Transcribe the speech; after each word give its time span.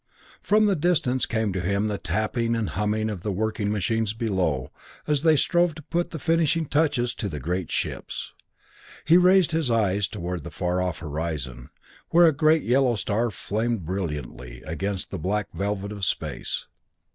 From 0.41 0.65
the 0.65 0.75
distance 0.75 1.27
came 1.27 1.53
to 1.53 1.61
him 1.61 1.85
the 1.85 1.99
tapping 1.99 2.55
and 2.55 2.71
humming 2.71 3.07
of 3.07 3.21
the 3.21 3.31
working 3.31 3.71
machines 3.71 4.13
below 4.13 4.71
as 5.05 5.21
they 5.21 5.35
strove 5.35 5.75
to 5.75 5.83
put 5.83 6.09
the 6.09 6.17
finishing 6.17 6.65
touches 6.65 7.13
to 7.13 7.29
the 7.29 7.39
great 7.39 7.69
ships. 7.71 8.33
He 9.05 9.15
raised 9.15 9.51
his 9.51 9.69
eyes 9.69 10.07
toward 10.07 10.43
the 10.43 10.49
far 10.49 10.81
off 10.81 10.97
horizon, 10.97 11.69
where 12.09 12.25
a 12.25 12.31
great 12.33 12.63
yellow 12.63 12.95
star 12.95 13.29
flamed 13.29 13.85
brilliantly 13.85 14.63
against 14.65 15.11
the 15.11 15.19
black 15.19 15.49
velvet 15.53 15.91
of 15.91 16.03
space. 16.03 16.65